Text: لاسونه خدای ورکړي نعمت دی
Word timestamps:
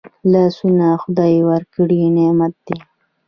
لاسونه 0.31 0.87
خدای 1.01 1.35
ورکړي 1.49 2.01
نعمت 2.17 2.53
دی 2.65 2.77